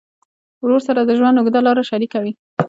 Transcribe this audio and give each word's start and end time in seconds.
ورور 0.63 0.81
سره 0.87 1.01
د 1.03 1.11
ژوند 1.19 1.37
اوږده 1.37 1.59
لار 1.65 1.77
شریکه 1.91 2.19
وي. 2.23 2.31